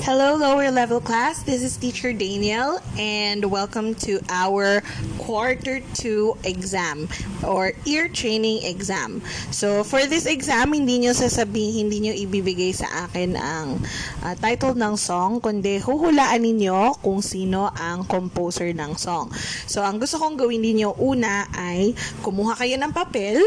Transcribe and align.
Hello, 0.00 0.34
lower 0.34 0.72
level 0.74 0.98
class. 0.98 1.46
This 1.46 1.62
is 1.62 1.76
Teacher 1.76 2.10
Daniel, 2.10 2.82
and 2.98 3.44
welcome 3.46 3.94
to 4.08 4.18
our 4.26 4.82
quarter 5.22 5.78
two 5.94 6.34
exam 6.42 7.06
or 7.46 7.76
ear 7.86 8.10
training 8.10 8.66
exam. 8.66 9.22
So, 9.54 9.84
for 9.86 10.02
this 10.10 10.26
exam, 10.26 10.74
hindi 10.74 11.04
nyo 11.06 11.14
sasabihin, 11.14 11.86
hindi 11.86 12.10
nyo 12.10 12.14
ibibigay 12.16 12.74
sa 12.74 13.06
akin 13.06 13.38
ang 13.38 13.78
uh, 14.26 14.34
title 14.40 14.74
ng 14.74 14.98
song, 14.98 15.38
kundi 15.38 15.78
huhulaan 15.78 16.42
ninyo 16.42 16.98
kung 16.98 17.22
sino 17.22 17.70
ang 17.70 18.02
composer 18.08 18.74
ng 18.74 18.98
song. 18.98 19.30
So, 19.70 19.86
ang 19.86 20.02
gusto 20.02 20.18
kong 20.18 20.34
gawin 20.34 20.66
ninyo 20.66 20.98
una 20.98 21.46
ay 21.54 21.94
kumuha 22.26 22.58
kayo 22.58 22.74
ng 22.80 22.90
papel, 22.90 23.38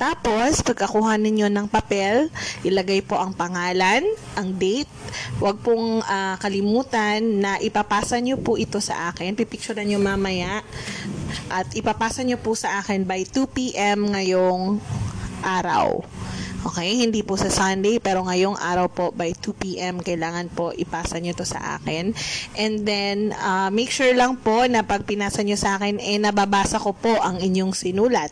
tapos, 0.00 0.64
pagkakuha 0.64 1.20
ninyo 1.20 1.52
ng 1.52 1.68
papel, 1.68 2.32
ilagay 2.64 3.04
po 3.04 3.20
ang 3.20 3.36
pangalan, 3.36 4.00
ang 4.32 4.48
date. 4.56 4.88
Huwag 5.36 5.60
pong 5.60 6.00
uh, 6.00 6.40
kalimutan 6.40 7.20
na 7.20 7.60
ipapasa 7.60 8.16
nyo 8.16 8.40
po 8.40 8.56
ito 8.56 8.80
sa 8.80 9.12
akin. 9.12 9.36
Pipicturean 9.36 9.84
nyo 9.84 10.00
mamaya. 10.00 10.64
At 11.52 11.68
ipapasa 11.76 12.24
nyo 12.24 12.40
po 12.40 12.56
sa 12.56 12.80
akin 12.80 13.04
by 13.04 13.28
2 13.28 13.44
p.m. 13.52 14.08
ngayong 14.16 14.80
araw. 15.44 16.00
Okay, 16.60 16.92
hindi 16.92 17.24
po 17.24 17.40
sa 17.40 17.48
Sunday, 17.48 17.96
pero 18.04 18.20
ngayong 18.20 18.52
araw 18.60 18.92
po 18.92 19.16
by 19.16 19.32
2 19.32 19.56
p.m. 19.56 19.96
kailangan 19.96 20.52
po 20.52 20.76
ipasa 20.76 21.16
nyo 21.16 21.32
to 21.32 21.48
sa 21.48 21.80
akin. 21.80 22.12
And 22.52 22.84
then, 22.84 23.32
uh, 23.32 23.72
make 23.72 23.88
sure 23.88 24.12
lang 24.12 24.36
po 24.36 24.68
na 24.68 24.84
pag 24.84 25.08
pinasa 25.08 25.40
nyo 25.40 25.56
sa 25.56 25.80
akin, 25.80 25.96
eh, 25.96 26.20
nababasa 26.20 26.76
ko 26.76 26.92
po 26.92 27.16
ang 27.16 27.40
inyong 27.40 27.72
sinulat. 27.72 28.28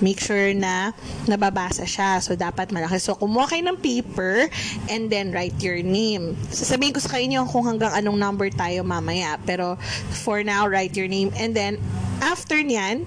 Make 0.00 0.24
sure 0.24 0.56
na 0.56 0.96
nababasa 1.28 1.84
siya. 1.84 2.16
So, 2.24 2.32
dapat 2.32 2.72
malaki. 2.72 2.96
So, 2.96 3.12
kumuha 3.12 3.44
kayo 3.44 3.68
ng 3.68 3.76
paper 3.76 4.48
and 4.88 5.12
then 5.12 5.36
write 5.36 5.60
your 5.60 5.84
name. 5.84 6.32
Sasabihin 6.48 6.96
ko 6.96 7.04
sa 7.04 7.20
inyo 7.20 7.44
kung 7.44 7.68
hanggang 7.68 7.92
anong 7.92 8.16
number 8.16 8.48
tayo 8.56 8.88
mamaya. 8.88 9.36
Pero, 9.44 9.76
for 10.24 10.40
now, 10.40 10.64
write 10.64 10.96
your 10.96 11.12
name 11.12 11.28
and 11.36 11.52
then 11.52 11.76
after 12.20 12.58
nyan, 12.60 13.04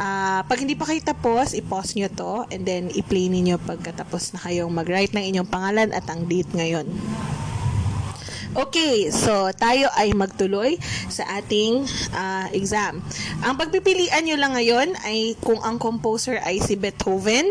uh, 0.00 0.40
pag 0.44 0.58
hindi 0.60 0.76
pa 0.76 0.88
kayo 0.88 1.00
tapos, 1.00 1.56
i-pause 1.56 1.96
nyo 1.96 2.08
to 2.12 2.34
and 2.52 2.64
then 2.64 2.88
i-play 2.94 3.28
ninyo 3.30 3.56
pagkatapos 3.62 4.36
na 4.36 4.42
kayong 4.42 4.72
mag-write 4.72 5.12
ng 5.16 5.24
inyong 5.24 5.48
pangalan 5.48 5.88
at 5.92 6.04
ang 6.08 6.26
date 6.28 6.50
ngayon. 6.52 6.86
Okay, 8.50 9.14
so 9.14 9.46
tayo 9.54 9.86
ay 9.94 10.10
magtuloy 10.10 10.74
sa 11.06 11.22
ating 11.38 11.86
uh, 12.10 12.50
exam. 12.50 12.98
Ang 13.46 13.54
pagpipilian 13.54 14.26
nyo 14.26 14.34
lang 14.34 14.58
ngayon 14.58 14.88
ay 15.06 15.38
kung 15.38 15.62
ang 15.62 15.78
composer 15.78 16.42
ay 16.42 16.58
si 16.58 16.74
Beethoven, 16.74 17.46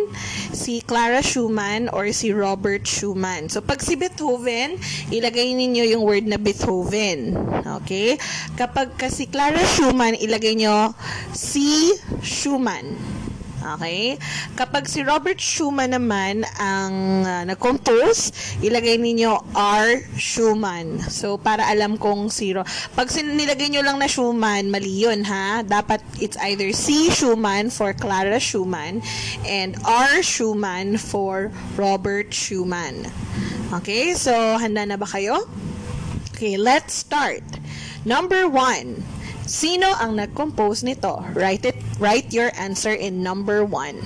si 0.51 0.83
Clara 0.83 1.23
Schumann, 1.23 1.87
or 1.95 2.11
si 2.11 2.35
Robert 2.35 2.83
Schumann. 2.83 3.47
So 3.47 3.63
pag 3.63 3.79
si 3.79 3.95
Beethoven, 3.95 4.75
ilagay 5.07 5.55
ninyo 5.55 5.87
yung 5.87 6.03
word 6.03 6.27
na 6.27 6.35
Beethoven. 6.35 7.31
Okay? 7.79 8.19
Kapag 8.59 8.99
kasi 8.99 9.31
Clara 9.31 9.63
Schumann, 9.63 10.19
ilagay 10.19 10.59
nyo 10.59 10.91
si 11.31 11.95
Schumann. 12.19 13.18
Okay? 13.59 14.15
Kapag 14.55 14.87
si 14.87 15.03
Robert 15.03 15.39
Schumann 15.39 15.91
naman 15.95 16.47
ang 16.59 17.23
uh, 17.27 17.43
nag-compose, 17.43 18.31
ilagay 18.63 18.95
ninyo 18.95 19.35
R. 19.55 20.03
Schumann. 20.15 21.03
So, 21.11 21.35
para 21.35 21.67
alam 21.67 21.99
kong 21.99 22.31
zero. 22.31 22.63
Pag 22.95 23.11
nilagay 23.19 23.71
nyo 23.71 23.83
lang 23.83 23.99
na 23.99 24.07
Schumann, 24.07 24.71
mali 24.71 25.03
yun, 25.03 25.27
ha? 25.27 25.61
Dapat 25.63 25.99
it's 26.23 26.39
either 26.43 26.71
C. 26.71 27.11
Schumann 27.11 27.67
for 27.69 27.91
Clara 27.91 28.39
Schumann 28.39 29.03
and 29.43 29.75
R. 29.83 30.23
Schumann 30.23 30.95
for 30.95 31.51
Robert 31.75 32.31
Schumann. 32.31 33.07
Okay? 33.75 34.15
So, 34.15 34.33
handa 34.57 34.87
na 34.87 34.95
ba 34.95 35.05
kayo? 35.05 35.45
Okay, 36.39 36.55
let's 36.55 36.95
start. 36.95 37.43
Number 38.07 38.47
one. 38.47 39.03
Sino 39.49 39.89
ang 39.97 40.13
nag-compose 40.13 40.85
nito? 40.85 41.25
Write 41.33 41.73
it 41.73 41.81
write 41.97 42.29
your 42.29 42.53
answer 42.53 42.93
in 42.93 43.25
number 43.25 43.65
1. 43.65 43.97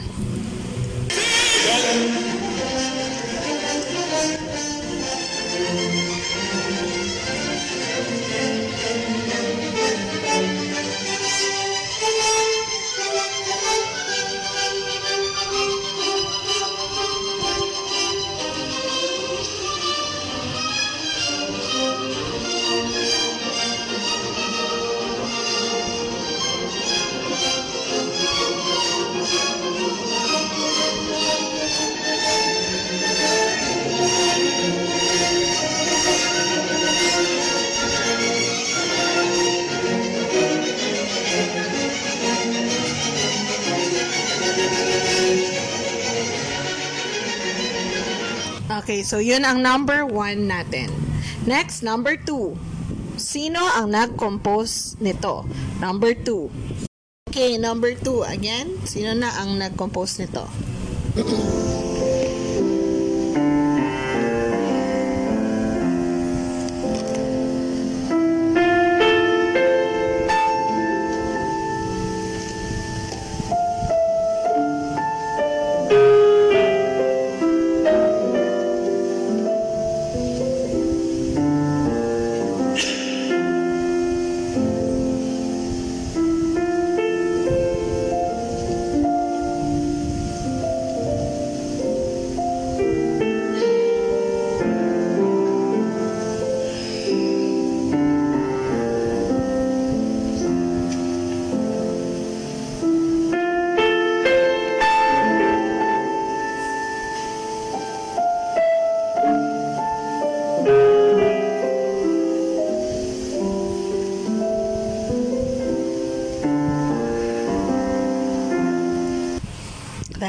Okay, 48.83 48.99
so 48.99 49.23
yun 49.23 49.47
ang 49.47 49.63
number 49.63 50.03
one 50.03 50.51
natin. 50.51 50.91
Next, 51.47 51.87
number 51.87 52.19
two. 52.19 52.59
Sino 53.15 53.63
ang 53.63 53.95
nag-compose 53.95 54.99
nito? 54.99 55.47
Number 55.79 56.11
two. 56.11 56.51
Okay, 57.31 57.55
number 57.55 57.95
two. 57.95 58.27
Again, 58.27 58.83
sino 58.83 59.15
na 59.15 59.31
ang 59.39 59.55
nag-compose 59.55 60.27
nito? 60.27 60.51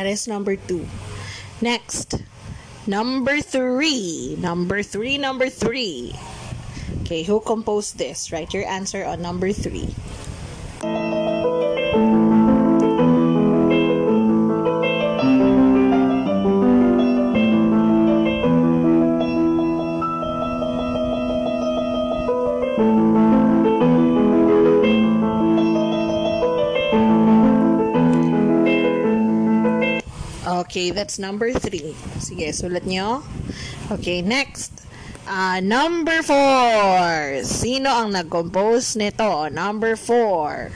That 0.05 0.13
is 0.21 0.29
number 0.29 0.53
two. 0.61 0.85
Next, 1.65 2.21
number 2.87 3.41
three. 3.41 4.37
Number 4.37 4.83
three, 4.85 5.17
number 5.17 5.49
three. 5.49 6.13
Okay, 7.01 7.23
who 7.25 7.41
composed 7.41 7.97
this? 7.97 8.29
Write 8.29 8.53
your 8.53 8.69
answer 8.69 9.01
on 9.01 9.25
number 9.25 9.49
three. 9.57 9.89
Okay, 30.85 30.93
that's 30.93 31.17
number 31.17 31.49
three. 31.49 31.97
Sige, 32.21 32.53
sulat 32.53 32.85
nyo. 32.85 33.25
Okay, 33.89 34.21
next. 34.21 34.85
Uh, 35.25 35.57
number 35.65 36.21
four. 36.21 37.41
Sino 37.41 37.89
ang 37.89 38.13
nag-compose 38.13 39.01
nito? 39.01 39.49
Number 39.49 39.97
four. 39.97 40.69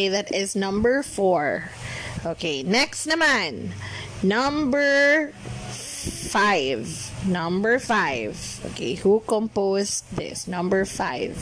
Okay, 0.00 0.08
that 0.08 0.32
is 0.32 0.56
number 0.56 1.02
four. 1.04 1.68
Okay, 2.24 2.64
next 2.64 3.04
naman. 3.04 3.76
Number 4.24 5.28
five. 5.76 6.88
Number 7.28 7.76
five. 7.76 8.32
Okay, 8.72 8.96
who 8.96 9.20
composed 9.28 10.08
this? 10.16 10.48
Number 10.48 10.88
five. 10.88 11.36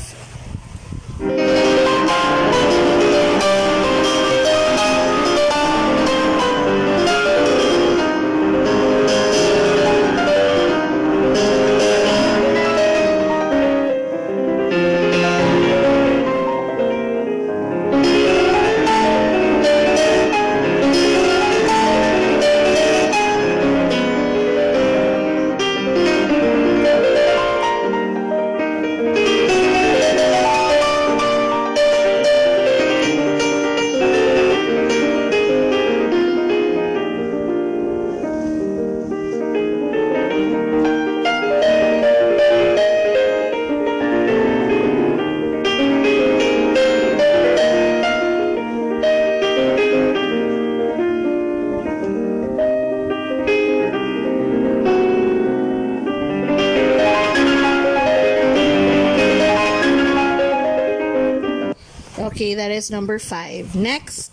number 62.91 63.19
5. 63.19 63.75
Next, 63.75 64.33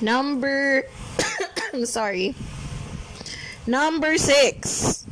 number 0.00 0.84
I'm 1.72 1.86
sorry. 1.86 2.34
Number 3.66 4.16
6. 4.16 5.05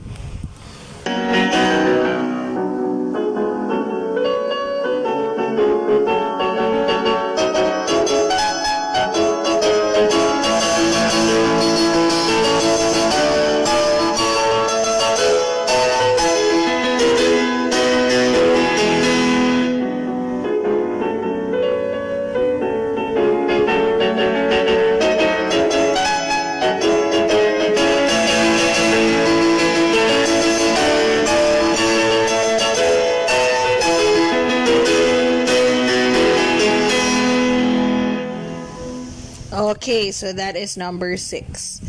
So 40.14 40.32
that 40.32 40.56
is 40.56 40.76
number 40.76 41.16
six. 41.16 41.82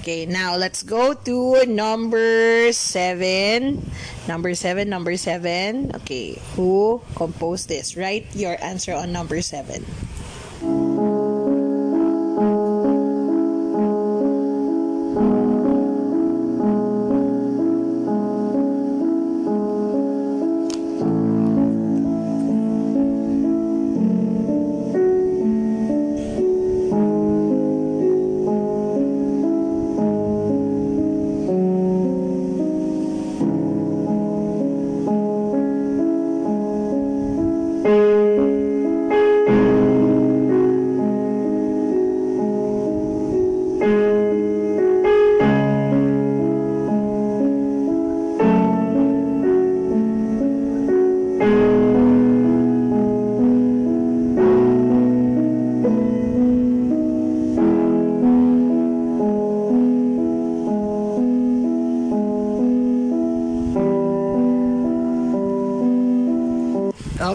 Okay, 0.00 0.24
now 0.24 0.56
let's 0.56 0.82
go 0.82 1.12
to 1.12 1.66
number 1.66 2.72
seven. 2.72 3.84
Number 4.28 4.54
seven, 4.54 4.88
number 4.88 5.16
seven. 5.16 5.92
Okay, 6.04 6.40
who 6.56 7.02
composed 7.16 7.68
this? 7.68 7.96
Write 7.96 8.28
your 8.36 8.56
answer 8.64 8.94
on 8.94 9.12
number 9.12 9.40
seven. 9.42 9.84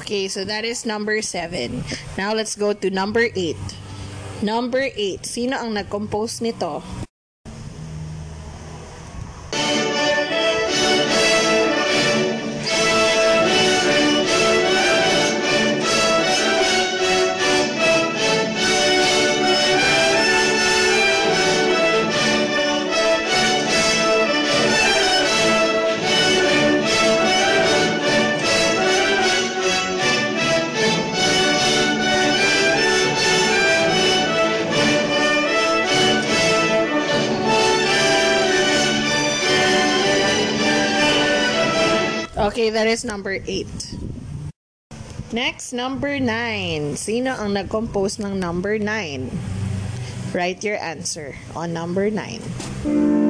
Okay, 0.05 0.29
so 0.29 0.45
that 0.45 0.61
is 0.61 0.85
number 0.85 1.17
seven. 1.25 1.81
Now 2.13 2.37
let's 2.37 2.53
go 2.53 2.77
to 2.77 2.93
number 2.93 3.33
eight. 3.33 3.57
Number 4.45 4.93
eight. 4.93 5.25
Sino 5.25 5.57
ang 5.57 5.73
nag-compose 5.73 6.45
nito? 6.45 6.85
Is 42.95 43.03
number 43.03 43.43
8. 43.43 43.67
Next, 45.35 45.75
number 45.75 46.15
9. 46.15 46.95
Sino 46.95 47.35
ang 47.35 47.51
nag-compose 47.51 48.23
ng 48.23 48.39
number 48.39 48.79
9? 48.79 49.27
Write 50.31 50.63
your 50.63 50.79
answer 50.79 51.35
on 51.51 51.75
number 51.75 52.07
9. 52.07 53.24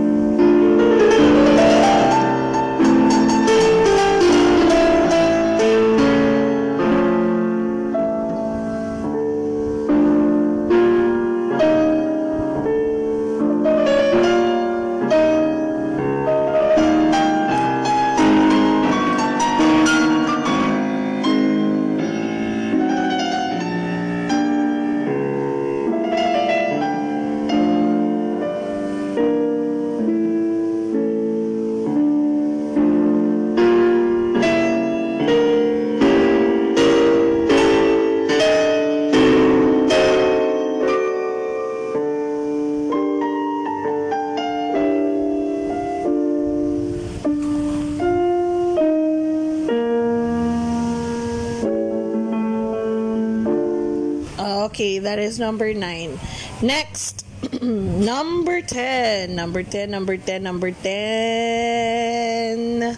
Okay, 54.66 54.98
that 54.98 55.20
is 55.20 55.38
number 55.38 55.76
9. 55.76 56.20
Next, 56.64 57.24
number 57.62 58.64
10. 58.64 59.36
Number 59.36 59.62
10, 59.62 59.92
number 59.92 60.18
10, 60.18 60.42
number 60.42 60.72
10. 60.72 62.98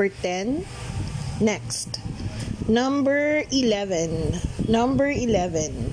Number 0.00 0.16
10. 0.22 0.64
Next, 1.42 2.00
number 2.66 3.44
11. 3.52 4.32
Number 4.66 5.10
11. 5.10 5.89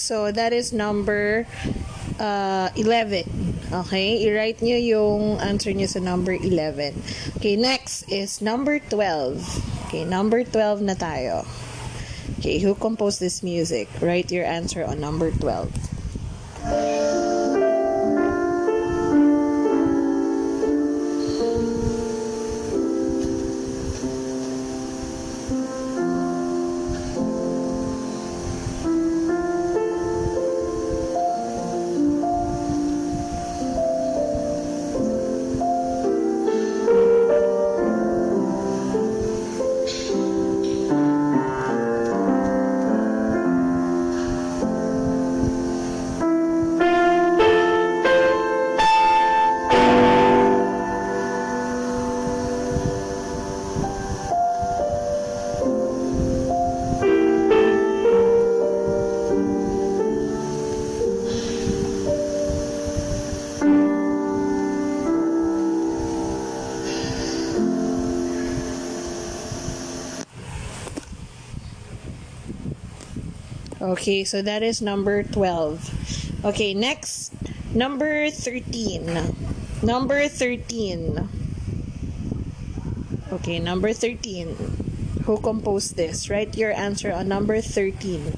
So 0.00 0.32
that 0.32 0.52
is 0.52 0.72
number 0.72 1.46
uh, 2.18 2.70
11. 2.74 3.60
Okay, 3.70 4.26
i-write 4.26 4.58
nyo 4.64 4.74
yung 4.74 5.38
answer 5.38 5.70
nyo 5.70 5.86
sa 5.86 6.00
number 6.00 6.34
11. 6.34 6.96
Okay, 7.38 7.54
next 7.54 8.10
is 8.10 8.42
number 8.42 8.80
12. 8.80 9.86
Okay, 9.86 10.02
number 10.02 10.42
12 10.42 10.82
na 10.82 10.98
tayo. 10.98 11.46
Okay, 12.40 12.58
who 12.58 12.74
composed 12.74 13.20
this 13.20 13.44
music? 13.44 13.86
Write 14.00 14.32
your 14.32 14.48
answer 14.48 14.82
on 14.82 14.98
number 14.98 15.30
12. 15.30 17.29
Okay, 73.90 74.22
so 74.22 74.40
that 74.40 74.62
is 74.62 74.80
number 74.80 75.24
12. 75.24 76.44
Okay, 76.46 76.74
next, 76.74 77.34
number 77.74 78.30
13. 78.30 79.02
Number 79.82 80.28
13. 80.28 81.28
Okay, 83.32 83.58
number 83.58 83.92
13. 83.92 84.54
Who 85.26 85.42
composed 85.42 85.96
this? 85.96 86.30
Write 86.30 86.56
your 86.56 86.70
answer 86.70 87.10
on 87.10 87.26
number 87.26 87.60
13. 87.60 88.30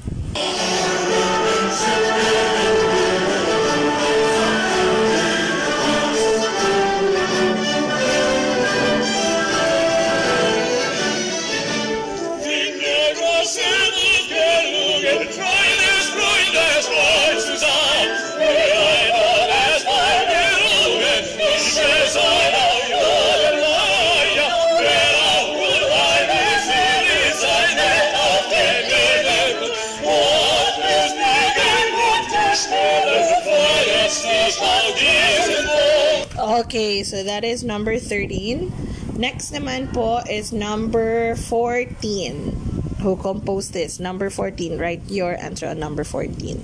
Number 37.83 37.99
13. 37.99 39.19
Next 39.19 39.51
naman 39.51 39.91
po 39.91 40.23
is 40.31 40.55
number 40.55 41.35
14. 41.35 43.03
Who 43.03 43.19
composed 43.19 43.75
this? 43.75 43.99
Number 43.99 44.31
14. 44.31 44.79
Write 44.79 45.03
your 45.11 45.35
answer 45.35 45.67
on 45.67 45.83
number 45.83 46.07
14. 46.07 46.63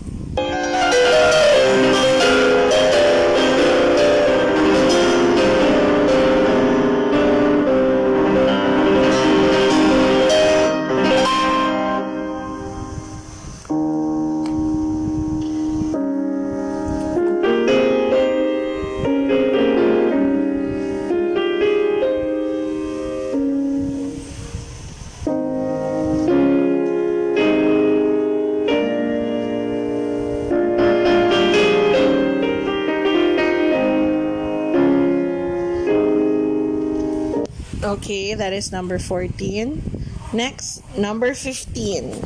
That 38.38 38.52
is 38.52 38.73
number 38.73 38.99
14. 38.99 39.83
Next, 40.33 40.83
number 40.97 41.35
15. 41.35 42.23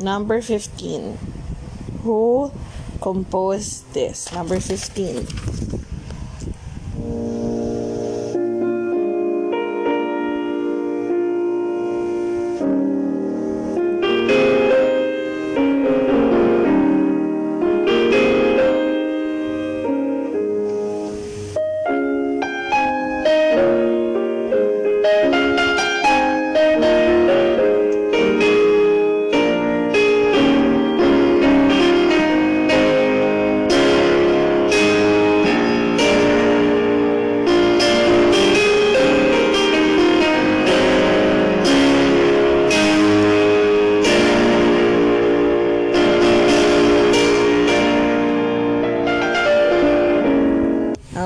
Number 0.00 0.40
15. 0.40 1.18
Who 2.02 2.52
composed 3.02 3.92
this? 3.92 4.32
Number 4.32 4.60
15. 4.60 5.26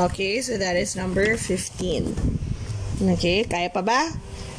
Okay, 0.03 0.43
so 0.43 0.59
that 0.59 0.75
is 0.75 0.99
number 0.99 1.39
15. 1.39 3.07
Okay, 3.15 3.47
kaya 3.47 3.71
pa 3.71 3.87
ba? 3.87 4.11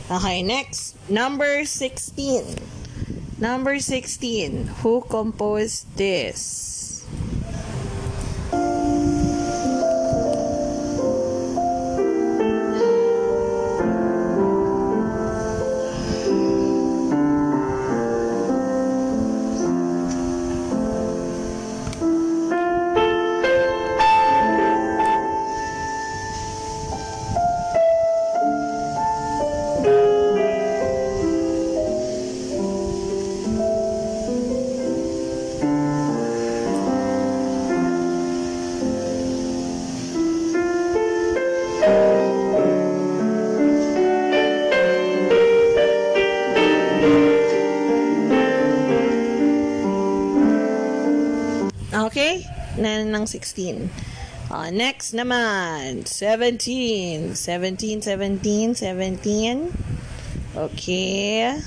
Okay, 0.07 0.39
next. 0.39 0.95
Number 1.11 1.67
16. 1.67 2.63
Number 3.43 3.75
16. 3.75 4.79
Who 4.79 5.03
composed 5.03 5.83
this? 5.99 6.72
Ng 53.13 53.29
16. 53.29 53.93
Uh, 54.49 54.69
next 54.73 55.13
naman, 55.13 56.05
17. 56.05 57.37
17, 57.37 58.01
17, 58.01 58.75
17. 58.75 59.69
Okay. 60.57 61.57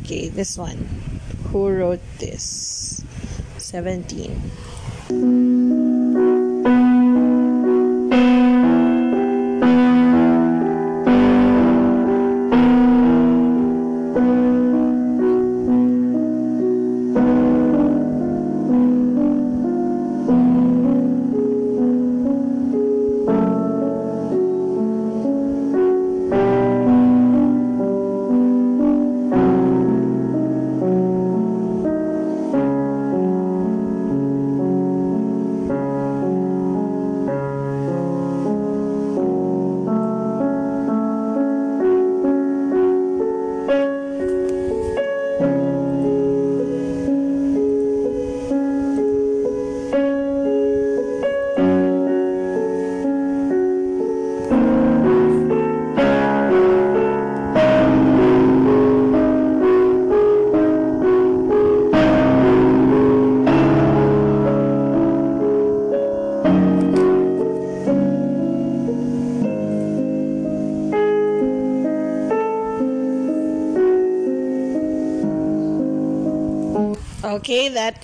Okay, 0.00 0.28
this 0.28 0.58
one. 0.58 0.88
Who 1.52 1.68
wrote 1.68 2.04
this? 2.18 3.04
17. 3.56 5.39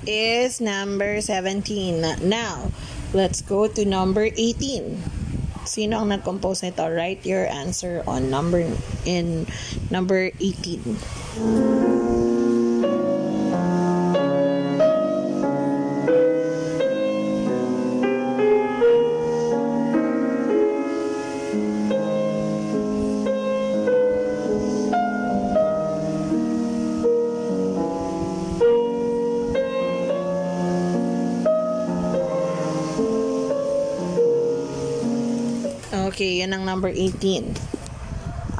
Is 0.07 0.61
number 0.61 1.21
17. 1.21 2.01
Now, 2.23 2.71
let's 3.13 3.43
go 3.43 3.67
to 3.69 3.85
number 3.85 4.31
18. 4.31 5.03
Sino 5.67 6.07
ang 6.07 6.15
nag-compose 6.15 6.63
nito? 6.63 6.87
Write 6.87 7.27
your 7.27 7.45
answer 7.51 8.07
on 8.07 8.31
number 8.31 8.63
in 9.03 9.51
number 9.91 10.31
18. 10.39 11.26
Okay, 36.27 36.43
yan 36.43 36.59
ang 36.59 36.67
number 36.67 36.91
18. 36.91 37.55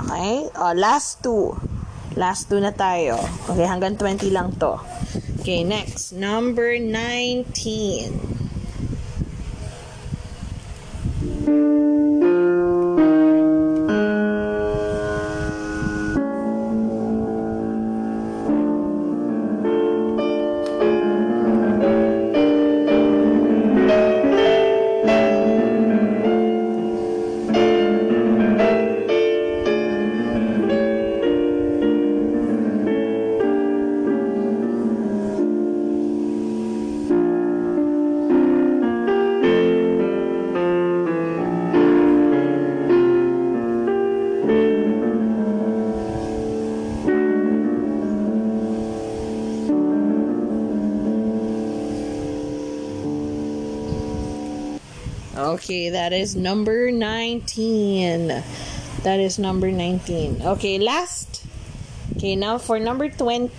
Okay? 0.07 0.35
Oh, 0.55 0.71
last 0.79 1.19
two. 1.19 1.51
Last 2.15 2.47
two 2.47 2.63
na 2.63 2.71
tayo. 2.71 3.19
Okay, 3.51 3.67
hanggang 3.67 3.99
20 3.99 4.31
lang 4.31 4.55
to. 4.55 4.79
Okay, 5.43 5.67
next. 5.67 6.15
Number 6.15 6.79
19. 6.79 7.51
Okay, 55.67 55.91
that 55.91 56.15
is 56.15 56.39
number 56.39 56.95
19. 56.95 58.31
That 59.03 59.19
is 59.19 59.35
number 59.35 59.67
19. 59.67 60.55
Okay, 60.55 60.79
last. 60.79 61.43
Okay, 62.15 62.39
now 62.39 62.55
for 62.63 62.79
number 62.79 63.11
20. 63.11 63.51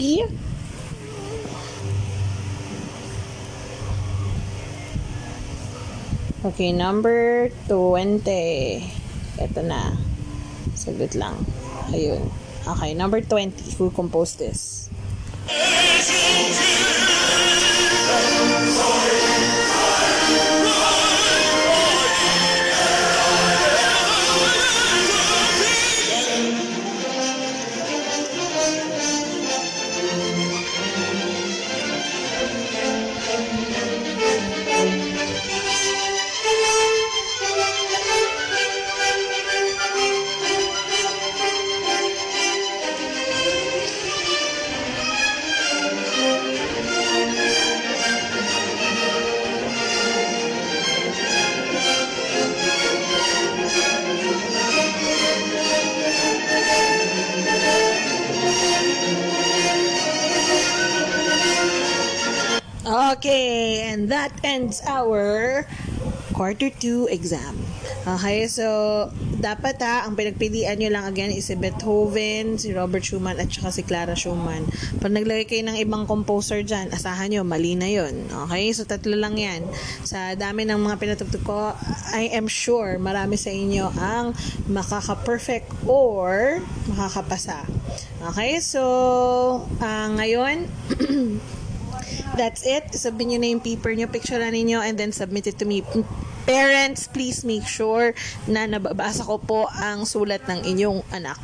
Okay, 6.47 6.71
number 6.71 7.51
20. 7.67 8.23
Ito 9.43 9.61
na. 9.67 9.91
Saglit 10.79 11.11
lang. 11.19 11.43
Ayun. 11.91 12.23
Okay, 12.63 12.95
number 12.95 13.19
20. 13.19 13.75
Who 13.75 13.91
composed 13.91 14.39
this? 14.39 14.87
That 64.27 64.35
ends 64.43 64.83
our 64.83 65.63
quarter 66.35 66.67
2 66.69 67.07
exam. 67.07 67.55
Okay, 68.03 68.45
so 68.45 69.07
dapat 69.39 69.79
ha, 69.81 70.03
ang 70.03 70.19
pinagpilian 70.19 70.77
nyo 70.77 70.91
lang 70.91 71.07
again 71.07 71.31
is 71.31 71.47
si 71.47 71.55
Beethoven, 71.55 72.59
si 72.59 72.75
Robert 72.75 73.01
Schumann, 73.01 73.39
at 73.39 73.47
saka 73.47 73.71
si 73.71 73.81
Clara 73.87 74.13
Schumann. 74.13 74.67
Pag 74.99 75.15
naglagay 75.15 75.47
kayo 75.47 75.63
ng 75.65 75.79
ibang 75.79 76.03
composer 76.05 76.61
dyan, 76.61 76.91
asahan 76.91 77.31
nyo, 77.31 77.41
mali 77.47 77.73
na 77.79 77.87
yun. 77.87 78.27
Okay, 78.47 78.69
so 78.75 78.83
tatlo 78.83 79.15
lang 79.15 79.39
yan. 79.39 79.63
Sa 80.03 80.35
dami 80.35 80.67
ng 80.67 80.77
mga 80.77 80.95
pinatugtog 80.99 81.43
ko, 81.47 81.73
I 82.11 82.29
am 82.35 82.51
sure 82.51 82.99
marami 82.99 83.39
sa 83.39 83.49
inyo 83.49 83.95
ang 83.95 84.35
makaka-perfect 84.67 85.87
or 85.87 86.59
makakapasa. 86.91 87.63
Okay, 88.35 88.59
so 88.59 88.83
uh, 89.79 90.07
ngayon, 90.19 90.67
That's 92.35 92.67
it. 92.67 92.91
Sabihin 92.91 93.37
nyo 93.37 93.39
na 93.39 93.49
yung 93.55 93.63
paper 93.63 93.95
nyo, 93.95 94.11
picture 94.11 94.41
na 94.41 94.51
ninyo, 94.51 94.83
and 94.83 94.99
then 94.99 95.15
submit 95.15 95.47
it 95.47 95.55
to 95.61 95.65
me. 95.65 95.85
Parents, 96.47 97.07
please 97.11 97.43
make 97.47 97.67
sure 97.67 98.15
na 98.47 98.67
nababasa 98.67 99.23
ko 99.23 99.39
po 99.39 99.67
ang 99.71 100.03
sulat 100.03 100.43
ng 100.47 100.63
inyong 100.63 101.03
anak. 101.11 101.39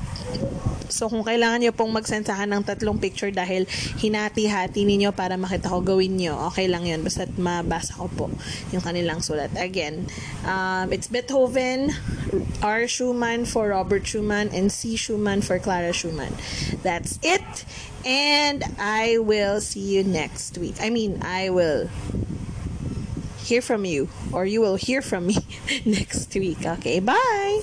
So, 0.93 1.09
kung 1.09 1.25
kailangan 1.25 1.65
nyo 1.65 1.73
pong 1.73 1.89
mag-send 1.89 2.29
sa 2.29 2.37
akin 2.37 2.53
ng 2.53 2.63
tatlong 2.69 3.01
picture 3.01 3.33
dahil 3.33 3.65
hinati-hati 3.97 4.85
ninyo 4.85 5.09
para 5.09 5.33
makita 5.41 5.73
ko 5.73 5.81
gawin 5.81 6.21
nyo, 6.21 6.37
okay 6.53 6.69
lang 6.69 6.85
yun. 6.85 7.01
Basta 7.01 7.25
mabasa 7.33 7.97
ko 7.97 8.05
po 8.13 8.25
yung 8.69 8.85
kanilang 8.85 9.25
sulat. 9.25 9.49
Again, 9.57 10.05
um, 10.45 10.93
it's 10.93 11.09
Beethoven, 11.09 11.89
R. 12.61 12.85
Schumann 12.85 13.49
for 13.49 13.73
Robert 13.73 14.05
Schumann, 14.05 14.53
and 14.53 14.69
C. 14.69 14.93
Schumann 14.93 15.41
for 15.41 15.57
Clara 15.57 15.97
Schumann. 15.97 16.37
That's 16.85 17.17
it. 17.25 17.65
And 18.05 18.63
I 18.79 19.17
will 19.19 19.61
see 19.61 19.95
you 19.95 20.03
next 20.03 20.57
week. 20.57 20.75
I 20.81 20.89
mean, 20.89 21.21
I 21.21 21.49
will 21.49 21.89
hear 23.37 23.61
from 23.61 23.85
you, 23.85 24.09
or 24.31 24.45
you 24.45 24.61
will 24.61 24.75
hear 24.75 25.01
from 25.01 25.27
me 25.27 25.37
next 25.85 26.33
week. 26.35 26.65
Okay, 26.65 26.99
bye. 26.99 27.61